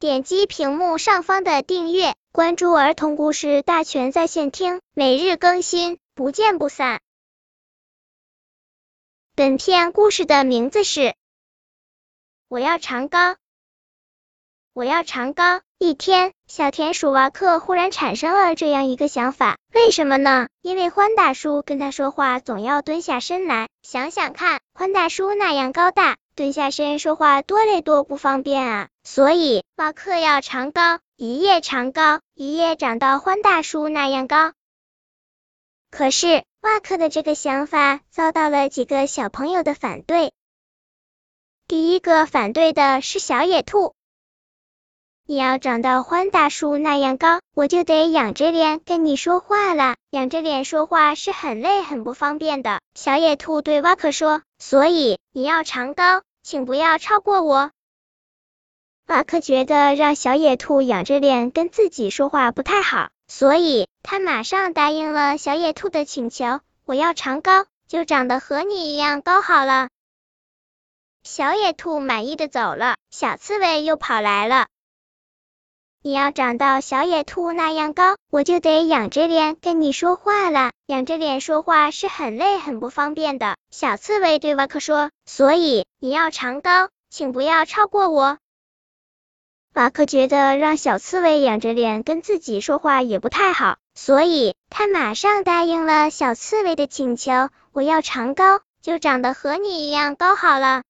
[0.00, 7.00] 点击屏幕上方的订阅，关注儿童故事大全在线听，每日更新，不见不散。
[9.34, 11.00] 本片故事的名字是
[12.46, 13.32] 《我要长高》。
[14.72, 15.62] 我要长高。
[15.80, 20.48] 一天，小田鼠瓦克忽然产生了这样一个想法，为什么呢？
[20.60, 23.68] 因为欢大叔跟他说话总要蹲下身来。
[23.82, 28.88] 想想看，欢大叔那样高大，蹲下身说话多累多不方便啊！
[29.04, 34.54] 所以，瓦克要长高，一夜长高，一夜长到欢大叔那样高。
[35.92, 40.32] 可是，瓦克的这个想法遭到了几个小朋友的反对。
[41.68, 43.94] 第一个反对的是小野兔。
[45.30, 49.94] 你要长到欢大叔那样高，我就得仰着脸跟你说话了。
[50.08, 52.80] 仰着脸说话是很累很不方便的。
[52.94, 57.72] 小野兔对蛙克说，所以你要长高，请不要超过我。
[59.06, 66.60] 瓦克觉得让小野兔仰着脸跟自己说话不太好，所以他马上答应了小野兔的请求。
[66.86, 69.90] 我要长高，就长得和你一样高好了。
[71.22, 74.68] 小野兔满意的走了，小刺猬又跑来了。
[76.00, 80.70] 你要长到小野兔那样高，我就得仰着脸跟你说话了。
[80.86, 83.56] 仰着脸说话是很累很不方便的。
[83.72, 88.38] 小刺猬对瓦克说，所以你要长高，请不要超过我。
[89.74, 97.50] 瓦克觉得让小刺猬仰着脸跟自己说话也不太好，所以他马上答应了小刺猬的请求。
[97.72, 100.84] 我要长高，就长得和你一样高好了。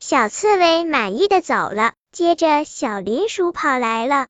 [0.00, 1.94] 小刺猬满意的走了。
[2.12, 4.26] 接着，小林鼠跑来了。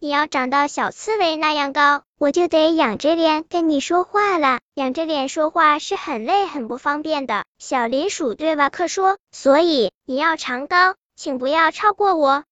[0.00, 4.60] 你要长到小刺猬那样高，我就得仰着脸跟你说话了。
[4.74, 7.44] 仰着脸说话是很累很不方便的。
[7.58, 12.44] 小林鼠对瓦克说，所以你要长高，请不要超过我。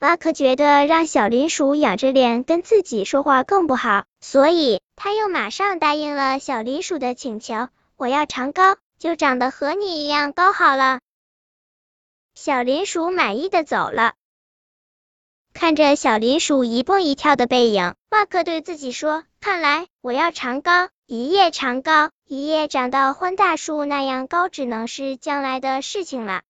[0.00, 7.68] 瓦克觉得让小林鼠仰着脸跟自己说话更不好，所以他又马上答应了小林鼠的请求。
[7.96, 11.00] 我要长高，就长得和你一样高好了。
[12.40, 14.14] 小林鼠满意的走了，
[15.52, 26.42] 看着小林鼠一蹦一跳的背影，瓦克对自己说：“看来我要长高，一夜长高，一夜长到欢大树那样高，只能是将来的事情了。”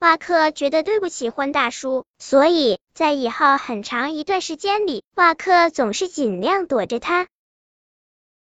[0.00, 7.28] 瓦克觉得对不起欢大叔，所以在以后很长一段时间里，瓦克总是尽量躲着他。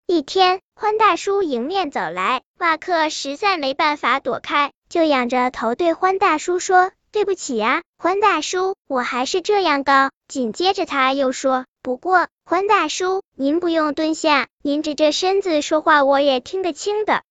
[0.06, 4.72] 一天，欢大叔迎面走来，瓦克实在没办法躲开。
[4.92, 17.22] 就仰着头对欢大叔说：“对不起啊，欢大叔，我还是这样高。”紧接着他又说：“不过，欢大叔，您不用蹲下，您直着身子说话，我也听得清的。”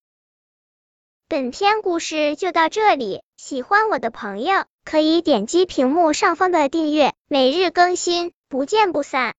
[1.30, 9.30] 本篇故事就到这里，喜欢我的朋友可以点击屏幕上方的订阅，每日更新，不见不散。